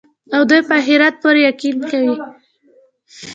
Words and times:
او 0.35 0.41
دوى 0.49 0.61
په 0.67 0.73
آخرت 0.79 1.15
پوره 1.21 1.41
يقين 1.49 1.77
كوي 1.89 2.15